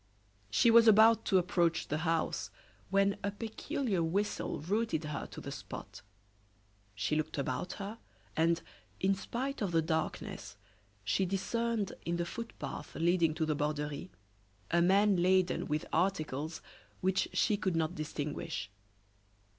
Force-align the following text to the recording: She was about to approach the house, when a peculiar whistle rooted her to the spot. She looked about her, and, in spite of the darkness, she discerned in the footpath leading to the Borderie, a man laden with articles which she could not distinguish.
She 0.49 0.71
was 0.71 0.87
about 0.87 1.25
to 1.25 1.37
approach 1.37 1.89
the 1.89 1.99
house, 1.99 2.49
when 2.89 3.17
a 3.23 3.29
peculiar 3.29 4.01
whistle 4.01 4.59
rooted 4.59 5.03
her 5.03 5.27
to 5.27 5.39
the 5.39 5.51
spot. 5.51 6.01
She 6.95 7.15
looked 7.15 7.37
about 7.37 7.73
her, 7.73 7.99
and, 8.35 8.63
in 8.99 9.13
spite 9.13 9.61
of 9.61 9.71
the 9.71 9.81
darkness, 9.83 10.57
she 11.03 11.23
discerned 11.27 11.93
in 12.03 12.15
the 12.17 12.25
footpath 12.25 12.95
leading 12.95 13.35
to 13.35 13.45
the 13.45 13.55
Borderie, 13.55 14.09
a 14.71 14.81
man 14.81 15.17
laden 15.17 15.67
with 15.67 15.85
articles 15.93 16.63
which 17.01 17.29
she 17.31 17.55
could 17.55 17.75
not 17.75 17.93
distinguish. 17.93 18.71